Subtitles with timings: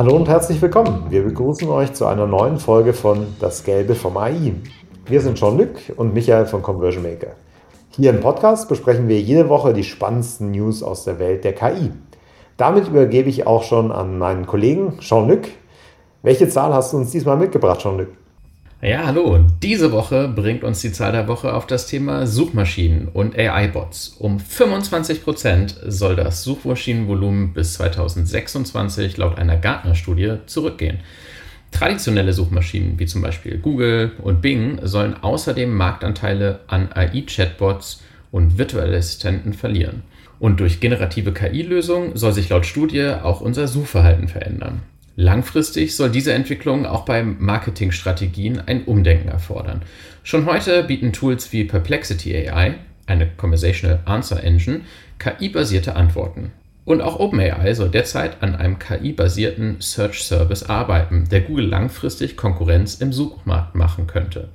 [0.00, 1.10] Hallo und herzlich willkommen.
[1.10, 4.54] Wir begrüßen euch zu einer neuen Folge von Das Gelbe vom AI.
[5.04, 7.32] Wir sind Jean-Luc und Michael von Conversion Maker.
[7.90, 11.92] Hier im Podcast besprechen wir jede Woche die spannendsten News aus der Welt der KI.
[12.56, 15.42] Damit übergebe ich auch schon an meinen Kollegen Jean-Luc.
[16.22, 18.08] Welche Zahl hast du uns diesmal mitgebracht, Jean-Luc?
[18.82, 19.44] Ja, hallo.
[19.62, 24.16] Diese Woche bringt uns die Zahl der Woche auf das Thema Suchmaschinen und AI-Bots.
[24.18, 31.00] Um 25% soll das Suchmaschinenvolumen bis 2026 laut einer Gartner-Studie zurückgehen.
[31.72, 38.02] Traditionelle Suchmaschinen wie zum Beispiel Google und Bing sollen außerdem Marktanteile an AI-Chatbots
[38.32, 40.04] und virtuelle Assistenten verlieren.
[40.38, 44.80] Und durch generative KI-Lösungen soll sich laut Studie auch unser Suchverhalten verändern.
[45.20, 49.82] Langfristig soll diese Entwicklung auch bei Marketingstrategien ein Umdenken erfordern.
[50.22, 54.80] Schon heute bieten Tools wie Perplexity AI, eine Conversational Answer Engine,
[55.18, 56.52] KI-basierte Antworten.
[56.86, 62.94] Und auch OpenAI soll derzeit an einem KI-basierten Search Service arbeiten, der Google langfristig Konkurrenz
[62.94, 64.48] im Suchmarkt machen könnte.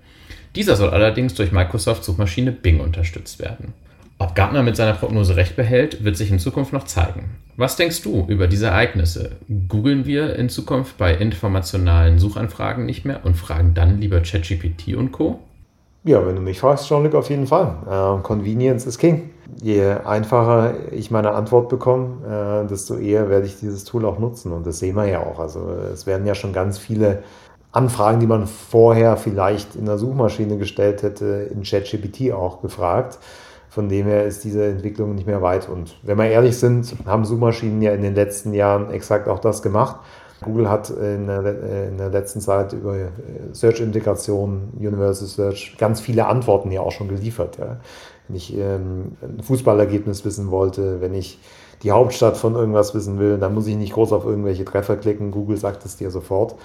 [0.56, 3.76] Dieser soll allerdings durch Microsofts Suchmaschine Bing unterstützt werden.
[4.18, 7.32] Ob Gartner mit seiner Prognose recht behält, wird sich in Zukunft noch zeigen.
[7.58, 9.32] Was denkst du über diese Ereignisse?
[9.68, 15.12] Googeln wir in Zukunft bei informationalen Suchanfragen nicht mehr und fragen dann lieber ChatGPT und
[15.12, 15.40] Co?
[16.06, 17.76] Ja, wenn du mich fragst, Jean-Luc, auf jeden Fall.
[17.90, 19.32] Äh, Convenience ist King.
[19.62, 24.52] Je einfacher ich meine Antwort bekomme, äh, desto eher werde ich dieses Tool auch nutzen.
[24.54, 25.40] Und das sehen wir ja auch.
[25.40, 27.24] Also es werden ja schon ganz viele
[27.72, 33.18] Anfragen, die man vorher vielleicht in der Suchmaschine gestellt hätte, in ChatGPT auch gefragt.
[33.76, 35.68] Von dem her ist diese Entwicklung nicht mehr weit.
[35.68, 39.62] Und wenn wir ehrlich sind, haben Suchmaschinen ja in den letzten Jahren exakt auch das
[39.62, 39.98] gemacht.
[40.42, 42.96] Google hat in der, in der letzten Zeit über
[43.52, 47.58] Search-Integration, Universal Search, ganz viele Antworten ja auch schon geliefert.
[47.58, 47.82] Ja.
[48.30, 51.38] Wenn ich ähm, ein Fußballergebnis wissen wollte, wenn ich
[51.84, 55.32] die Hauptstadt von irgendwas wissen will, dann muss ich nicht groß auf irgendwelche Treffer klicken.
[55.32, 56.56] Google sagt es dir sofort.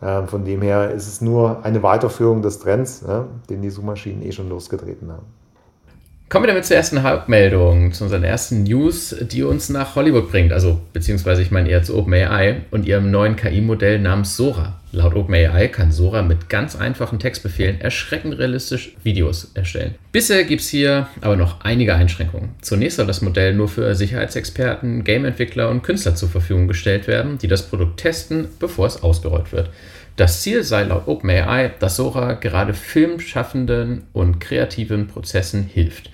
[0.00, 4.22] Ähm, von dem her ist es nur eine Weiterführung des Trends, ja, den die Suchmaschinen
[4.22, 5.41] eh schon losgetreten haben.
[6.32, 10.54] Kommen wir damit zur ersten Hauptmeldung, zu unseren ersten News, die uns nach Hollywood bringt.
[10.54, 14.80] Also, beziehungsweise ich meine eher zu OpenAI und ihrem neuen KI-Modell namens Sora.
[14.92, 19.94] Laut OpenAI kann Sora mit ganz einfachen Textbefehlen erschreckend realistisch Videos erstellen.
[20.10, 22.54] Bisher gibt es hier aber noch einige Einschränkungen.
[22.62, 27.48] Zunächst soll das Modell nur für Sicherheitsexperten, Gameentwickler und Künstler zur Verfügung gestellt werden, die
[27.48, 29.68] das Produkt testen, bevor es ausgerollt wird.
[30.16, 36.10] Das Ziel sei laut OpenAI, dass Sora gerade Filmschaffenden und kreativen Prozessen hilft.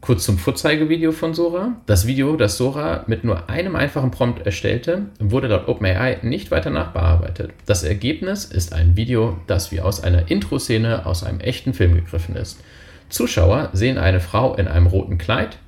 [0.00, 1.76] Kurz zum Vorzeigevideo von Sora.
[1.86, 6.70] Das Video, das Sora mit nur einem einfachen Prompt erstellte, wurde laut OpenAI nicht weiter
[6.70, 7.50] nachbearbeitet.
[7.66, 12.36] Das Ergebnis ist ein Video, das wie aus einer Intro-Szene aus einem echten Film gegriffen
[12.36, 12.60] ist.
[13.10, 15.58] Zuschauer sehen eine Frau in einem roten Kleid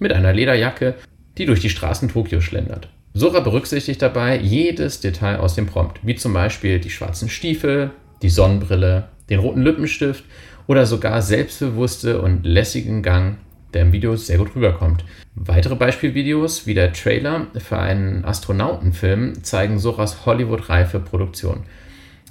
[0.00, 0.94] mit einer Lederjacke,
[1.38, 2.88] die durch die Straßen Tokio schlendert.
[3.16, 7.92] Sora berücksichtigt dabei jedes Detail aus dem Prompt, wie zum Beispiel die schwarzen Stiefel,
[8.22, 10.24] die Sonnenbrille, den roten Lippenstift
[10.66, 13.36] oder sogar selbstbewusste und lässigen Gang,
[13.72, 15.04] der im Video sehr gut rüberkommt.
[15.36, 21.62] Weitere Beispielvideos wie der Trailer für einen Astronautenfilm zeigen Soras Hollywood-reife Produktion.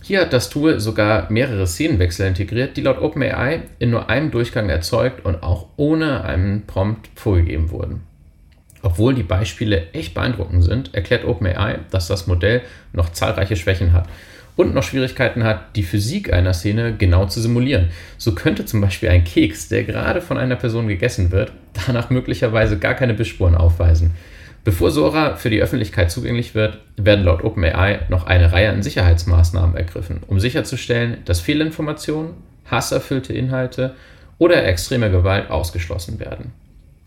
[0.02, 4.68] Hier hat das Tool sogar mehrere Szenenwechsel integriert, die laut OpenAI in nur einem Durchgang
[4.68, 8.02] erzeugt und auch ohne einen Prompt vorgegeben wurden.
[8.84, 12.62] Obwohl die Beispiele echt beeindruckend sind, erklärt OpenAI, dass das Modell
[12.92, 14.08] noch zahlreiche Schwächen hat
[14.58, 17.90] und noch Schwierigkeiten hat, die Physik einer Szene genau zu simulieren.
[18.18, 21.54] So könnte zum Beispiel ein Keks, der gerade von einer Person gegessen wird,
[21.88, 24.12] danach möglicherweise gar keine Bissspuren aufweisen.
[24.66, 29.76] Bevor Sora für die Öffentlichkeit zugänglich wird, werden laut OpenAI noch eine Reihe an Sicherheitsmaßnahmen
[29.78, 32.32] ergriffen, um sicherzustellen, dass Fehlinformationen,
[32.70, 33.96] hasserfüllte Inhalte
[34.38, 36.52] oder extreme Gewalt ausgeschlossen werden.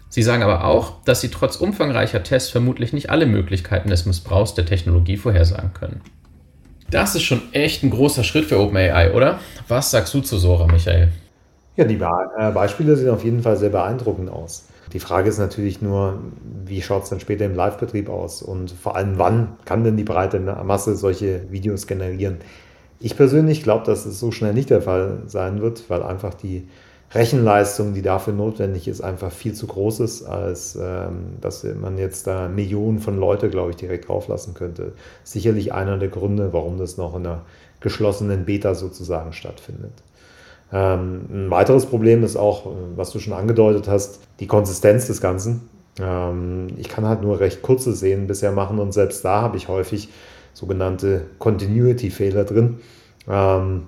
[0.09, 4.55] Sie sagen aber auch, dass sie trotz umfangreicher Tests vermutlich nicht alle Möglichkeiten des Missbrauchs
[4.55, 6.01] der Technologie vorhersagen können.
[6.91, 9.41] Das ist schon echt ein großer Schritt für OpenAI, oder?
[9.67, 11.09] Was sagst du zu Sora, Michael?
[11.77, 14.69] Ja, die äh, Beispiele sehen auf jeden Fall sehr beeindruckend aus.
[14.93, 16.21] Die Frage ist natürlich nur,
[16.65, 20.05] wie schaut es dann später im Live-Betrieb aus und vor allem, wann kann denn die
[20.05, 22.39] breite Masse solche Videos generieren?
[23.01, 26.69] Ich persönlich glaube, dass es so schnell nicht der Fall sein wird, weil einfach die
[27.13, 32.27] Rechenleistung, die dafür notwendig ist, einfach viel zu groß ist, als ähm, dass man jetzt
[32.27, 34.93] da Millionen von Leute, glaube ich, direkt drauflassen könnte.
[35.23, 37.43] Sicherlich einer der Gründe, warum das noch in einer
[37.81, 39.93] geschlossenen Beta sozusagen stattfindet.
[40.73, 42.67] Ähm, ein weiteres Problem ist auch,
[42.97, 45.69] was du schon angedeutet hast, die Konsistenz des Ganzen.
[46.01, 49.69] Ähm, ich kann halt nur recht kurze Szenen bisher machen und selbst da habe ich
[49.69, 50.09] häufig
[50.55, 52.79] sogenannte Continuity-Fehler drin.
[53.29, 53.85] Ähm,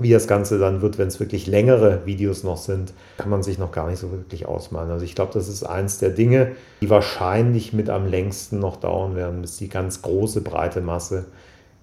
[0.00, 3.58] Wie das Ganze dann wird, wenn es wirklich längere Videos noch sind, kann man sich
[3.58, 4.90] noch gar nicht so wirklich ausmalen.
[4.90, 9.14] Also ich glaube, das ist eins der Dinge, die wahrscheinlich mit am längsten noch dauern
[9.14, 11.26] werden, bis die ganz große, breite Masse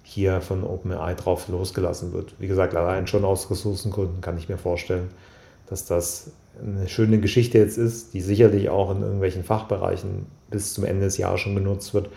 [0.02, 2.34] hier von OpenAI drauf losgelassen wird.
[2.38, 5.10] Wie gesagt, allein schon aus Ressourcengründen kann ich mir vorstellen,
[5.68, 6.30] dass das
[6.60, 11.18] eine schöne Geschichte jetzt ist, die sicherlich auch in irgendwelchen Fachbereichen bis zum Ende des
[11.18, 12.08] Jahres schon genutzt wird.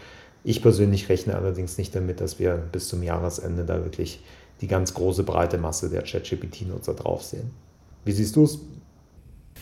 [0.44, 4.24] Ich persönlich rechne allerdings nicht damit, dass wir bis zum Jahresende da wirklich
[4.62, 7.52] die ganz große breite Masse der ChatGPT-Nutzer drauf sehen.
[8.06, 8.60] Wie siehst du es?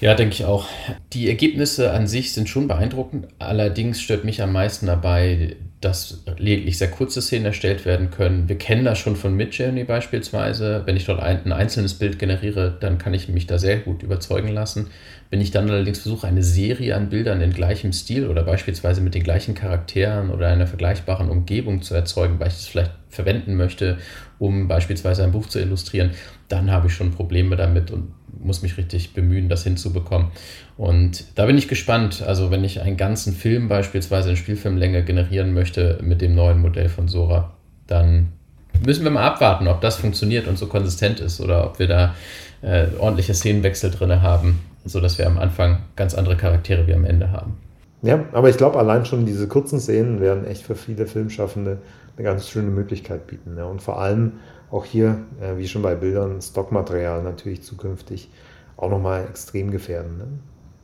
[0.01, 0.66] Ja, denke ich auch.
[1.13, 3.28] Die Ergebnisse an sich sind schon beeindruckend.
[3.38, 8.50] Allerdings stört mich am meisten dabei, dass lediglich sehr kurze Szenen erstellt werden können.
[8.50, 10.84] Wir kennen das schon von Midjourney beispielsweise.
[10.86, 14.04] Wenn ich dort ein, ein, einzelnes Bild generiere, dann kann ich mich da sehr gut
[14.04, 14.88] überzeugen lassen.
[15.30, 19.16] Wenn ich dann allerdings versuche, eine Serie an Bildern in gleichem Stil oder beispielsweise mit
[19.16, 24.00] den gleichen Charakteren oder einer vergleichbaren Umgebung zu erzeugen, weil ich es vielleicht verwenden möchte,
[24.38, 26.12] um beispielsweise ein Buch zu illustrieren,
[26.50, 30.30] dann habe ich schon Probleme damit und muss mich richtig bemühen, das hinzubekommen.
[30.77, 32.24] Und da bin ich gespannt.
[32.25, 36.89] Also wenn ich einen ganzen Film beispielsweise in Spielfilmlänge generieren möchte mit dem neuen Modell
[36.89, 37.53] von Sora,
[37.88, 38.30] dann
[38.86, 42.15] müssen wir mal abwarten, ob das funktioniert und so konsistent ist oder ob wir da
[42.62, 47.31] äh, ordentliche Szenenwechsel drin haben, sodass wir am Anfang ganz andere Charaktere wie am Ende
[47.31, 47.57] haben.
[48.01, 51.80] Ja, aber ich glaube, allein schon diese kurzen Szenen werden echt für viele Filmschaffende
[52.15, 53.57] eine ganz schöne Möglichkeit bieten.
[53.57, 53.65] Ja.
[53.65, 54.33] Und vor allem
[54.71, 58.30] auch hier, äh, wie schon bei Bildern, Stockmaterial natürlich zukünftig
[58.77, 60.18] auch nochmal extrem gefährden.
[60.18, 60.27] Ne?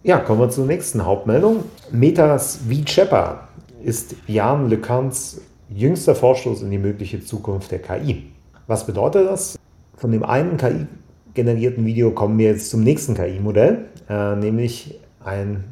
[0.03, 1.63] Ja, kommen wir zur nächsten Hauptmeldung.
[1.91, 3.47] Metas VChepper
[3.83, 8.31] ist Jan LeCants jüngster Vorstoß in die mögliche Zukunft der KI.
[8.67, 9.57] Was bedeutet das?
[9.95, 15.63] Von dem einen KI-generierten Video kommen wir jetzt zum nächsten KI-Modell, äh, nämlich ein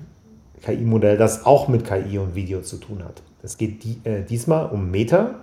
[0.63, 3.21] KI-Modell, das auch mit KI und Video zu tun hat.
[3.41, 5.35] Es geht die, äh, diesmal um Meta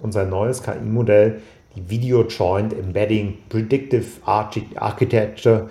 [0.00, 1.40] und sein neues KI-Modell,
[1.86, 5.68] Video Joint Embedding Predictive Architecture.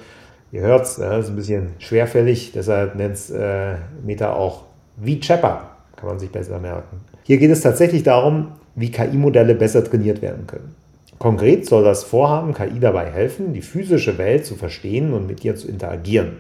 [0.52, 3.76] Ihr hört es, äh, ist ein bisschen schwerfällig, deshalb nennt es äh,
[4.06, 4.64] Meta auch
[5.04, 7.02] VChapper, kann man sich besser merken.
[7.24, 10.76] Hier geht es tatsächlich darum, wie KI-Modelle besser trainiert werden können.
[11.18, 15.56] Konkret soll das Vorhaben KI dabei helfen, die physische Welt zu verstehen und mit ihr
[15.56, 16.38] zu interagieren.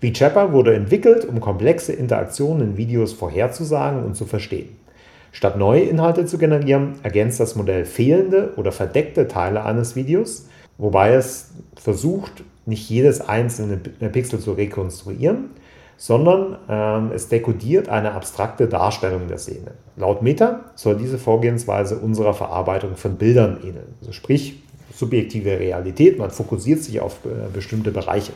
[0.00, 4.68] VChapper wurde entwickelt, um komplexe Interaktionen in Videos vorherzusagen und zu verstehen.
[5.32, 10.48] Statt neue Inhalte zu generieren, ergänzt das Modell fehlende oder verdeckte Teile eines Videos,
[10.78, 15.50] wobei es versucht, nicht jedes einzelne Pixel zu rekonstruieren,
[15.96, 19.72] sondern ähm, es dekodiert eine abstrakte Darstellung der Szene.
[19.96, 23.94] Laut Meta soll diese Vorgehensweise unserer Verarbeitung von Bildern ähneln.
[24.00, 24.62] Also sprich,
[24.94, 28.32] subjektive Realität, man fokussiert sich auf äh, bestimmte Bereiche.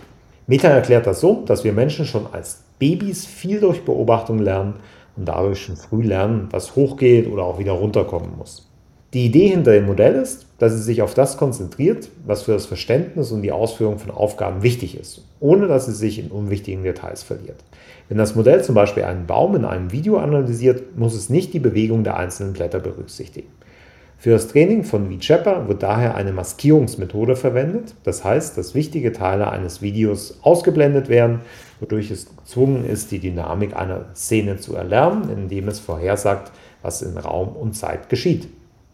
[0.47, 4.75] Meta erklärt das so, dass wir Menschen schon als Babys viel durch Beobachtung lernen
[5.17, 8.69] und dadurch schon früh lernen, was hochgeht oder auch wieder runterkommen muss.
[9.15, 12.67] Die Idee hinter dem Modell ist, dass es sich auf das konzentriert, was für das
[12.67, 17.23] Verständnis und die Ausführung von Aufgaben wichtig ist, ohne dass es sich in unwichtigen Details
[17.23, 17.63] verliert.
[18.09, 21.61] Wenn das Modell zum Beispiel einen Baum in einem Video analysiert, muss es nicht die
[21.61, 23.49] Bewegung der einzelnen Blätter berücksichtigen.
[24.25, 27.95] Für das Training von VChapper wird daher eine Maskierungsmethode verwendet.
[28.05, 31.43] Das heißt, dass wichtige Teile eines Videos ausgeblendet werden,
[31.79, 37.19] wodurch es gezwungen ist, die Dynamik einer Szene zu erlernen, indem es vorhersagt, was in
[37.19, 38.49] Raum und Zeit geschieht.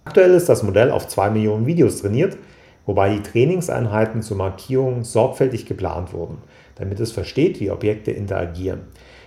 [0.04, 2.36] Aktuell ist das Modell auf 2 Millionen Videos trainiert,
[2.84, 6.38] wobei die Trainingseinheiten zur Markierung sorgfältig geplant wurden,
[6.74, 8.80] damit es versteht, wie Objekte interagieren.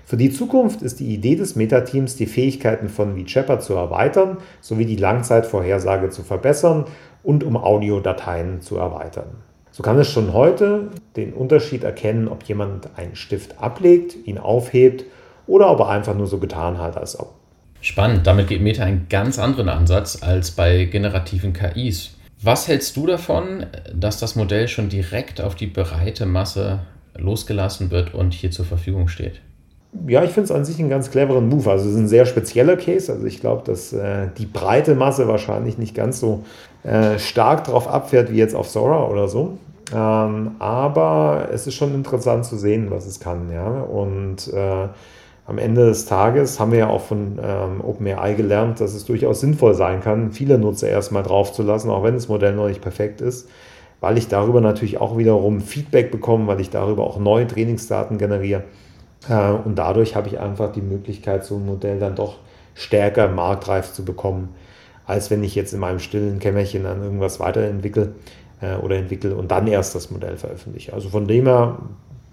[0.05, 4.85] Für die Zukunft ist die Idee des Meta-Teams, die Fähigkeiten von VChapper zu erweitern, sowie
[4.85, 6.85] die Langzeitvorhersage zu verbessern
[7.23, 9.37] und um Audiodateien zu erweitern.
[9.71, 15.05] So kann es schon heute den Unterschied erkennen, ob jemand einen Stift ablegt, ihn aufhebt
[15.47, 17.33] oder ob er einfach nur so getan hat, als ob.
[17.81, 22.15] Spannend, damit geht Meta einen ganz anderen Ansatz als bei generativen KIs.
[22.41, 26.79] Was hältst du davon, dass das Modell schon direkt auf die breite Masse
[27.15, 29.41] losgelassen wird und hier zur Verfügung steht?
[30.07, 31.69] Ja, ich finde es an sich einen ganz cleveren Move.
[31.69, 33.11] Also es ist ein sehr spezieller Case.
[33.11, 36.43] Also ich glaube, dass äh, die breite Masse wahrscheinlich nicht ganz so
[36.83, 39.57] äh, stark darauf abfährt wie jetzt auf Sora oder so.
[39.93, 43.51] Ähm, aber es ist schon interessant zu sehen, was es kann.
[43.51, 43.67] Ja?
[43.67, 44.87] Und äh,
[45.45, 49.41] am Ende des Tages haben wir ja auch von ähm, OpenAI gelernt, dass es durchaus
[49.41, 53.49] sinnvoll sein kann, viele Nutzer erstmal draufzulassen, auch wenn das Modell noch nicht perfekt ist,
[53.99, 58.63] weil ich darüber natürlich auch wiederum Feedback bekomme, weil ich darüber auch neue Trainingsdaten generiere.
[59.29, 62.37] Äh, und dadurch habe ich einfach die Möglichkeit, so ein Modell dann doch
[62.75, 64.49] stärker marktreif zu bekommen,
[65.05, 68.13] als wenn ich jetzt in meinem stillen Kämmerchen an irgendwas weiterentwickle
[68.61, 70.93] äh, oder entwickle und dann erst das Modell veröffentliche.
[70.93, 71.79] Also von dem her,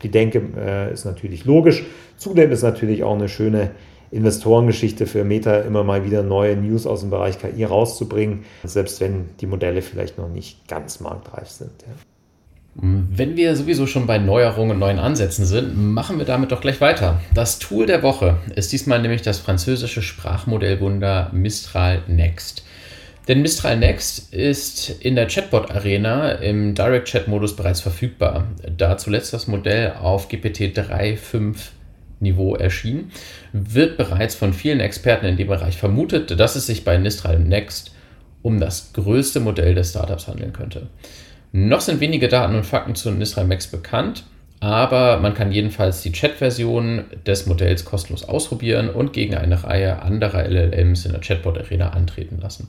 [0.03, 1.85] die Denke äh, ist natürlich logisch.
[2.17, 3.73] Zudem ist natürlich auch eine schöne
[4.11, 9.31] Investorengeschichte für Meta, immer mal wieder neue News aus dem Bereich KI rauszubringen, selbst wenn
[9.41, 11.71] die Modelle vielleicht noch nicht ganz marktreif sind.
[11.83, 12.10] Ja.
[12.83, 16.81] Wenn wir sowieso schon bei Neuerungen und neuen Ansätzen sind, machen wir damit doch gleich
[16.81, 17.21] weiter.
[17.35, 22.65] Das Tool der Woche ist diesmal nämlich das französische Sprachmodellwunder Mistral Next.
[23.29, 28.47] Denn Mistral Next ist in der Chatbot-Arena im Direct-Chat-Modus bereits verfügbar,
[28.77, 31.57] da zuletzt das Modell auf GPT 3.5
[32.21, 33.11] Niveau erschien,
[33.53, 37.93] wird bereits von vielen Experten in dem Bereich vermutet, dass es sich bei Mistral Next
[38.43, 40.89] um das größte Modell des Startups handeln könnte.
[41.53, 44.25] Noch sind wenige Daten und Fakten zu Nisra Max bekannt,
[44.61, 50.45] aber man kann jedenfalls die Chat-Version des Modells kostenlos ausprobieren und gegen eine Reihe anderer
[50.47, 52.69] LLMs in der Chatbot-Arena antreten lassen.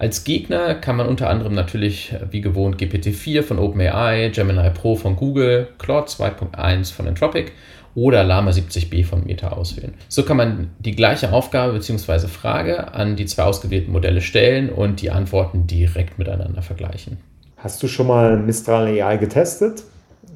[0.00, 5.16] Als Gegner kann man unter anderem natürlich wie gewohnt GPT-4 von OpenAI, Gemini Pro von
[5.16, 7.52] Google, Claude 2.1 von Anthropic
[7.94, 9.94] oder Lama 70b von Meta auswählen.
[10.08, 12.28] So kann man die gleiche Aufgabe bzw.
[12.28, 17.16] Frage an die zwei ausgewählten Modelle stellen und die Antworten direkt miteinander vergleichen.
[17.58, 19.82] Hast du schon mal Mistral AI getestet?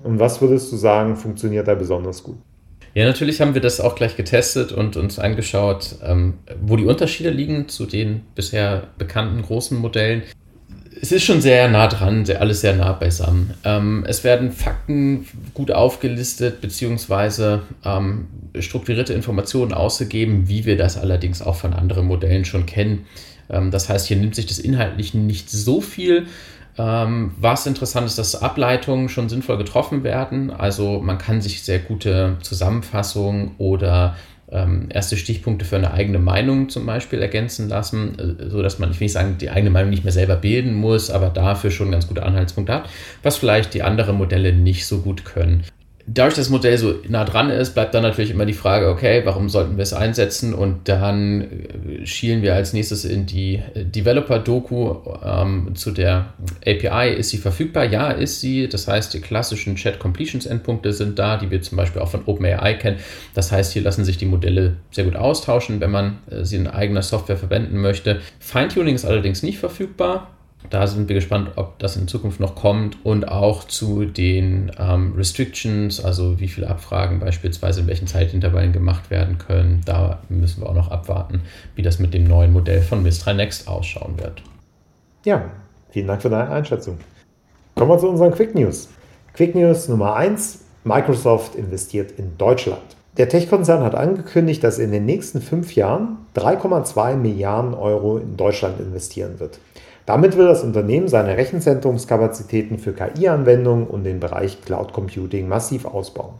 [0.02, 2.36] Und was würdest du sagen, funktioniert da besonders gut?
[2.94, 7.30] Ja, natürlich haben wir das auch gleich getestet und uns angeschaut, ähm, wo die Unterschiede
[7.30, 10.24] liegen zu den bisher bekannten großen Modellen.
[11.00, 13.54] Es ist schon sehr nah dran, sehr, alles sehr nah beisammen.
[13.64, 18.26] Ähm, es werden Fakten gut aufgelistet, beziehungsweise ähm,
[18.58, 23.06] strukturierte Informationen ausgegeben, wie wir das allerdings auch von anderen Modellen schon kennen.
[23.48, 26.26] Ähm, das heißt, hier nimmt sich das Inhaltlichen nicht so viel
[26.76, 30.50] was interessant ist, dass Ableitungen schon sinnvoll getroffen werden.
[30.50, 34.16] Also man kann sich sehr gute Zusammenfassungen oder
[34.50, 39.00] ähm, erste Stichpunkte für eine eigene Meinung zum Beispiel ergänzen lassen, äh, sodass man, ich
[39.00, 42.06] will nicht sagen, die eigene Meinung nicht mehr selber bilden muss, aber dafür schon ganz
[42.06, 42.88] gute Anhaltspunkte hat,
[43.22, 45.64] was vielleicht die anderen Modelle nicht so gut können
[46.06, 49.22] dadurch, dass das Modell so nah dran ist, bleibt dann natürlich immer die Frage, okay,
[49.24, 50.54] warum sollten wir es einsetzen?
[50.54, 56.34] Und dann äh, schielen wir als nächstes in die äh, Developer-Doku ähm, zu der
[56.66, 57.14] API.
[57.14, 57.84] Ist sie verfügbar?
[57.84, 58.68] Ja, ist sie.
[58.68, 62.98] Das heißt, die klassischen Chat-Completions-Endpunkte sind da, die wir zum Beispiel auch von OpenAI kennen.
[63.34, 66.66] Das heißt, hier lassen sich die Modelle sehr gut austauschen, wenn man äh, sie in
[66.66, 68.20] eigener Software verwenden möchte.
[68.40, 70.30] Feintuning ist allerdings nicht verfügbar.
[70.70, 75.12] Da sind wir gespannt, ob das in Zukunft noch kommt und auch zu den ähm,
[75.16, 79.82] Restrictions, also wie viele Abfragen beispielsweise in welchen Zeitintervallen gemacht werden können.
[79.84, 81.42] Da müssen wir auch noch abwarten,
[81.74, 84.42] wie das mit dem neuen Modell von Mistral Next ausschauen wird.
[85.24, 85.44] Ja,
[85.90, 86.98] vielen Dank für deine Einschätzung.
[87.74, 88.88] Kommen wir zu unseren Quick News.
[89.34, 90.60] Quick News Nummer 1.
[90.84, 92.82] Microsoft investiert in Deutschland.
[93.18, 98.36] Der Tech-Konzern hat angekündigt, dass er in den nächsten fünf Jahren 3,2 Milliarden Euro in
[98.38, 99.58] Deutschland investieren wird.
[100.04, 106.34] Damit will das Unternehmen seine Rechenzentrumskapazitäten für KI-Anwendungen und den Bereich Cloud Computing massiv ausbauen.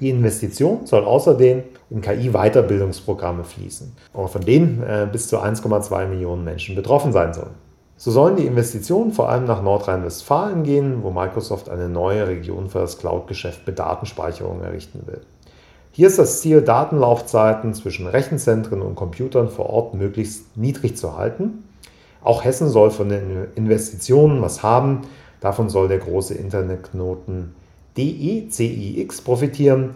[0.00, 6.74] Die Investition soll außerdem in KI-Weiterbildungsprogramme fließen, von denen äh, bis zu 1,2 Millionen Menschen
[6.74, 7.54] betroffen sein sollen.
[7.96, 12.78] So sollen die Investitionen vor allem nach Nordrhein-Westfalen gehen, wo Microsoft eine neue Region für
[12.78, 15.20] das Cloud-Geschäft mit Datenspeicherung errichten will.
[15.90, 21.64] Hier ist das Ziel, Datenlaufzeiten zwischen Rechenzentren und Computern vor Ort möglichst niedrig zu halten
[22.22, 25.02] auch Hessen soll von den Investitionen was haben.
[25.40, 27.54] Davon soll der große Internetknoten
[27.96, 29.94] DECIX profitieren.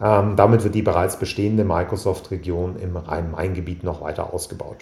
[0.00, 4.78] Ähm, damit wird die bereits bestehende Microsoft-Region im Rhein-Main-Gebiet noch weiter ausgebaut.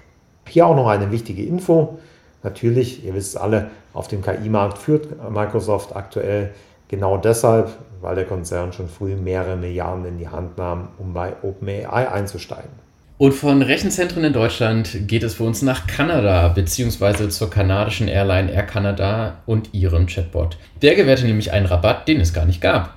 [0.48, 1.98] Hier auch noch eine wichtige Info.
[2.42, 6.52] Natürlich, ihr wisst alle, auf dem KI-Markt führt Microsoft aktuell
[6.88, 7.70] genau deshalb,
[8.00, 12.84] weil der Konzern schon früh mehrere Milliarden in die Hand nahm, um bei OpenAI einzusteigen.
[13.16, 18.50] Und von Rechenzentren in Deutschland geht es für uns nach Kanada, beziehungsweise zur kanadischen Airline
[18.50, 20.56] Air Canada und ihrem Chatbot.
[20.82, 22.94] Der gewährte nämlich einen Rabatt, den es gar nicht gab.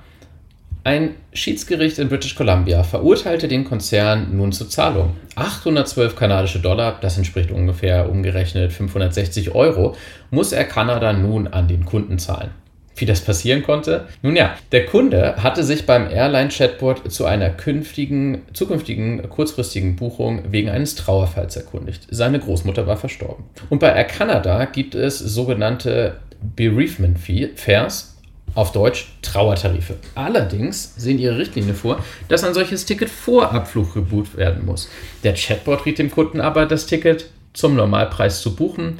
[0.83, 5.17] Ein Schiedsgericht in British Columbia verurteilte den Konzern nun zur Zahlung.
[5.35, 9.95] 812 kanadische Dollar, das entspricht ungefähr umgerechnet 560 Euro,
[10.31, 12.49] muss Air Canada nun an den Kunden zahlen.
[12.97, 14.07] Wie das passieren konnte?
[14.23, 20.69] Nun ja, der Kunde hatte sich beim Airline-Chatbot zu einer künftigen, zukünftigen kurzfristigen Buchung wegen
[20.69, 22.07] eines Trauerfalls erkundigt.
[22.09, 23.45] Seine Großmutter war verstorben.
[23.69, 26.17] Und bei Air Canada gibt es sogenannte
[26.55, 27.17] Bereavement
[27.55, 28.17] Fares,
[28.55, 29.95] auf Deutsch Trauertarife.
[30.15, 34.89] Allerdings sehen ihre Richtlinien vor, dass ein solches Ticket vor Abflug gebucht werden muss.
[35.23, 38.99] Der Chatbot riet dem Kunden aber, das Ticket zum Normalpreis zu buchen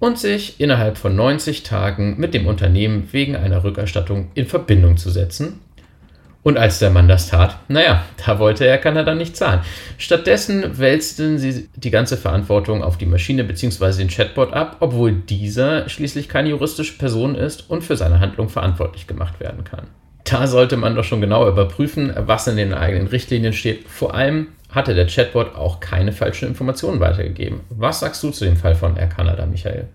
[0.00, 5.10] und sich innerhalb von 90 Tagen mit dem Unternehmen wegen einer Rückerstattung in Verbindung zu
[5.10, 5.60] setzen.
[6.44, 9.60] Und als der Mann das tat, naja, da wollte er Kanada nicht zahlen.
[9.98, 13.98] Stattdessen wälzten sie die ganze Verantwortung auf die Maschine bzw.
[13.98, 19.06] den Chatbot ab, obwohl dieser schließlich keine juristische Person ist und für seine Handlung verantwortlich
[19.06, 19.88] gemacht werden kann.
[20.24, 24.48] Da sollte man doch schon genauer überprüfen, was in den eigenen Richtlinien steht, vor allem
[24.70, 27.60] hatte der Chatbot auch keine falschen Informationen weitergegeben.
[27.70, 29.88] Was sagst du zu dem Fall von Air Canada, Michael?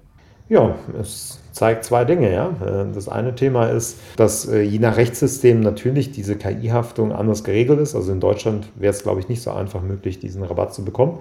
[0.50, 2.34] Ja, es zeigt zwei Dinge.
[2.34, 2.50] Ja?
[2.66, 7.80] Äh, das eine Thema ist, dass äh, je nach Rechtssystem natürlich diese KI-Haftung anders geregelt
[7.80, 7.96] ist.
[7.96, 11.20] Also in Deutschland wäre es, glaube ich, nicht so einfach möglich, diesen Rabatt zu bekommen.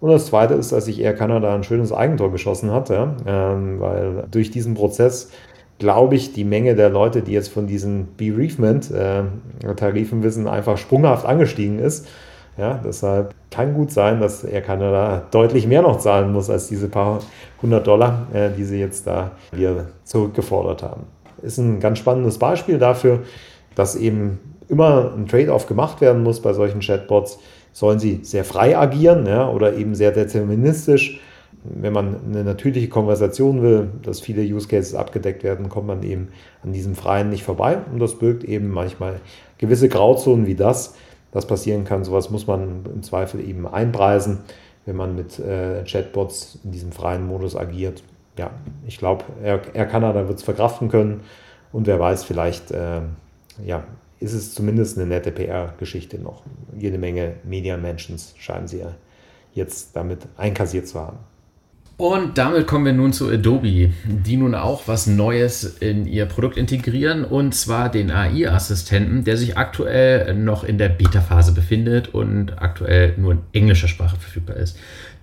[0.00, 3.16] Und das Zweite ist, dass sich Air Canada ein schönes Eigentor geschossen hat, ja?
[3.26, 5.30] Ähm, weil durch diesen Prozess
[5.78, 11.80] glaube ich, die Menge der Leute, die jetzt von diesen Bereavement-Tarifen wissen, einfach sprunghaft angestiegen
[11.80, 12.06] ist.
[12.56, 16.88] Ja, deshalb kann gut sein, dass Air Canada deutlich mehr noch zahlen muss als diese
[16.88, 17.18] paar
[17.60, 21.02] hundert Dollar, äh, die sie jetzt da hier zurückgefordert haben.
[21.42, 23.20] Ist ein ganz spannendes Beispiel dafür,
[23.74, 27.38] dass eben immer ein Trade-off gemacht werden muss bei solchen Chatbots.
[27.72, 31.20] Sollen sie sehr frei agieren ja, oder eben sehr deterministisch?
[31.64, 36.28] Wenn man eine natürliche Konversation will, dass viele Use Cases abgedeckt werden, kommt man eben
[36.62, 37.78] an diesem Freien nicht vorbei.
[37.92, 39.20] Und das birgt eben manchmal
[39.58, 40.94] gewisse Grauzonen wie das,
[41.34, 42.04] das passieren kann.
[42.04, 44.38] Sowas muss man im Zweifel eben einpreisen,
[44.86, 48.02] wenn man mit äh, Chatbots in diesem freien Modus agiert.
[48.38, 48.50] Ja,
[48.86, 51.20] ich glaube, er, er Kanada wird es verkraften können
[51.72, 53.02] und wer weiß, vielleicht äh,
[53.64, 53.84] ja,
[54.20, 56.42] ist es zumindest eine nette PR-Geschichte noch.
[56.78, 58.94] Jede Menge Media-Mentions scheinen sie ja
[59.52, 61.18] jetzt damit einkassiert zu haben.
[61.96, 66.56] Und damit kommen wir nun zu Adobe, die nun auch was Neues in ihr Produkt
[66.56, 73.14] integrieren und zwar den AI-Assistenten, der sich aktuell noch in der Beta-Phase befindet und aktuell
[73.16, 74.76] nur in englischer Sprache verfügbar ist.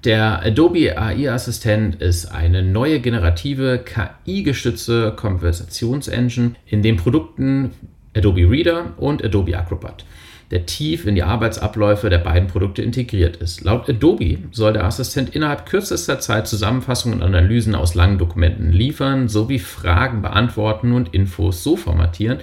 [0.05, 7.71] Der Adobe AI-Assistent ist eine neue generative KI-gestützte Konversationsengine in den Produkten
[8.15, 10.05] Adobe Reader und Adobe Acrobat
[10.51, 13.63] der tief in die Arbeitsabläufe der beiden Produkte integriert ist.
[13.63, 19.29] Laut Adobe soll der Assistent innerhalb kürzester Zeit Zusammenfassungen und Analysen aus langen Dokumenten liefern,
[19.29, 22.39] sowie Fragen beantworten und Infos so formatieren,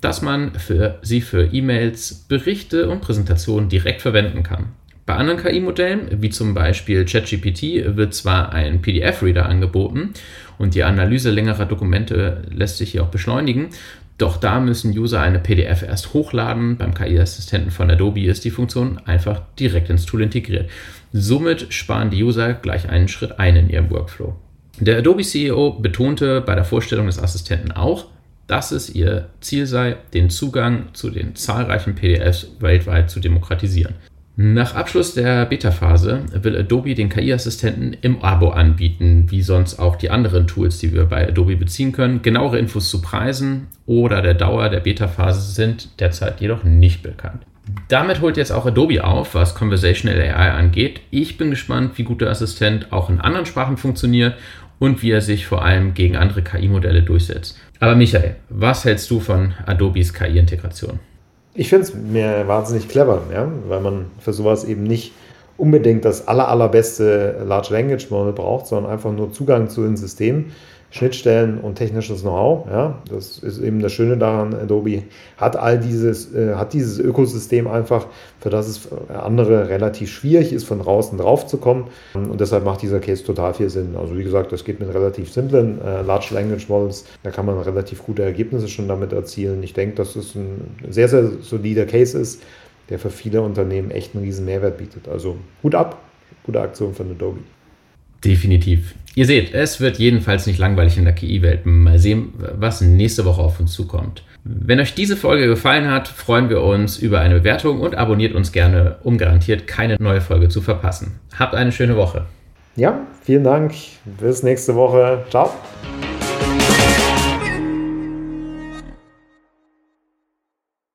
[0.00, 4.70] dass man für sie für E-Mails, Berichte und Präsentationen direkt verwenden kann.
[5.04, 10.14] Bei anderen KI-Modellen, wie zum Beispiel ChatGPT, wird zwar ein PDF-Reader angeboten
[10.58, 13.70] und die Analyse längerer Dokumente lässt sich hier auch beschleunigen,
[14.18, 16.76] doch da müssen User eine PDF erst hochladen.
[16.76, 20.70] Beim KI-Assistenten von Adobe ist die Funktion einfach direkt ins Tool integriert.
[21.12, 24.34] Somit sparen die User gleich einen Schritt ein in ihrem Workflow.
[24.78, 28.06] Der Adobe CEO betonte bei der Vorstellung des Assistenten auch,
[28.46, 33.94] dass es ihr Ziel sei, den Zugang zu den zahlreichen PDFs weltweit zu demokratisieren.
[34.34, 40.08] Nach Abschluss der Beta-Phase will Adobe den KI-Assistenten im Abo anbieten, wie sonst auch die
[40.08, 42.22] anderen Tools, die wir bei Adobe beziehen können.
[42.22, 47.42] Genauere Infos zu Preisen oder der Dauer der Beta-Phase sind derzeit jedoch nicht bekannt.
[47.88, 51.02] Damit holt jetzt auch Adobe auf, was Conversational AI angeht.
[51.10, 54.36] Ich bin gespannt, wie gut der Assistent auch in anderen Sprachen funktioniert
[54.78, 57.60] und wie er sich vor allem gegen andere KI-Modelle durchsetzt.
[57.80, 61.00] Aber Michael, was hältst du von Adobes KI-Integration?
[61.54, 63.48] Ich finde es mir wahnsinnig clever, ja?
[63.68, 65.12] weil man für sowas eben nicht
[65.58, 70.52] unbedingt das aller, allerbeste Large Language Model braucht, sondern einfach nur Zugang zu den Systemen
[70.92, 72.68] Schnittstellen und technisches Know-how.
[72.70, 74.54] Ja, das ist eben das Schöne daran.
[74.54, 75.04] Adobe
[75.38, 78.06] hat all dieses, äh, hat dieses Ökosystem einfach,
[78.40, 81.86] für das es für andere relativ schwierig ist, von draußen drauf zu kommen.
[82.12, 83.96] Und deshalb macht dieser Case total viel Sinn.
[83.98, 87.06] Also wie gesagt, das geht mit relativ simplen äh, Large Language Models.
[87.22, 89.62] Da kann man relativ gute Ergebnisse schon damit erzielen.
[89.62, 92.42] Ich denke, dass es ein sehr, sehr solider Case ist,
[92.90, 95.08] der für viele Unternehmen echt einen riesen Mehrwert bietet.
[95.08, 96.02] Also Hut ab,
[96.44, 97.38] gute Aktion von Adobe.
[98.24, 98.94] Definitiv.
[99.14, 101.66] Ihr seht, es wird jedenfalls nicht langweilig in der KI-Welt.
[101.66, 104.22] Mal sehen, was nächste Woche auf uns zukommt.
[104.44, 108.52] Wenn euch diese Folge gefallen hat, freuen wir uns über eine Bewertung und abonniert uns
[108.52, 111.20] gerne, um garantiert keine neue Folge zu verpassen.
[111.38, 112.24] Habt eine schöne Woche.
[112.74, 113.74] Ja, vielen Dank.
[114.18, 115.24] Bis nächste Woche.
[115.30, 115.52] Ciao.